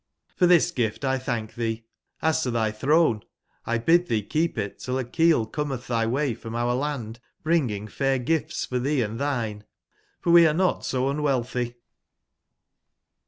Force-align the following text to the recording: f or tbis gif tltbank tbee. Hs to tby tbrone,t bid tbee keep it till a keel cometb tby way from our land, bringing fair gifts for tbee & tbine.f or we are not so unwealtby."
f 0.35 0.41
or 0.41 0.47
tbis 0.47 0.73
gif 0.73 0.99
tltbank 0.99 1.53
tbee. 1.53 1.83
Hs 2.23 2.41
to 2.41 2.49
tby 2.51 2.73
tbrone,t 2.75 3.77
bid 3.85 4.07
tbee 4.07 4.27
keep 4.27 4.57
it 4.57 4.79
till 4.79 4.97
a 4.97 5.03
keel 5.03 5.45
cometb 5.45 5.77
tby 5.81 6.09
way 6.09 6.33
from 6.33 6.55
our 6.55 6.73
land, 6.73 7.19
bringing 7.43 7.87
fair 7.87 8.17
gifts 8.17 8.65
for 8.65 8.79
tbee 8.79 9.05
& 9.15 9.19
tbine.f 9.19 9.61
or 10.25 10.31
we 10.33 10.47
are 10.47 10.55
not 10.55 10.83
so 10.83 11.05
unwealtby." 11.07 11.75